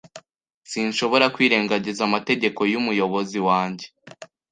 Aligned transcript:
Sinshobora 0.71 1.25
kwirengagiza 1.35 2.01
amategeko 2.09 2.61
y'umuyobozi 2.71 3.39
wanjye. 3.47 3.85